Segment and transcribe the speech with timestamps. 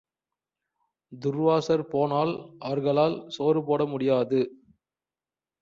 [1.11, 2.33] துர்வாசர் போனால்
[2.59, 4.41] அவர்களால் சோறு போட முடியாது.